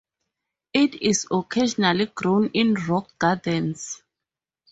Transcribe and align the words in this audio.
It 0.73 0.99
is 1.03 1.27
occasionally 1.29 2.07
grown 2.07 2.47
in 2.55 2.73
rock 2.73 3.11
gardens. 3.19 4.01